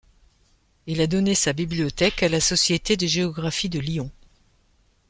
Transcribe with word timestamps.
Il 0.87 0.99
a 0.99 1.05
donné 1.05 1.35
sa 1.35 1.53
bibliothèque 1.53 2.23
à 2.23 2.29
la 2.29 2.39
Société 2.41 2.97
de 2.97 3.05
géographie 3.05 3.69
de 3.69 3.77
Lyon. 3.79 4.09